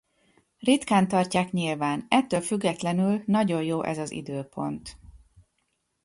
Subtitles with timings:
[0.59, 4.97] Ritkán tartják nyilván, ettől függetlenül nagyon jó ez az időpont.